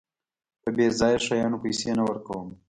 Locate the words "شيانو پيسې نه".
1.25-2.03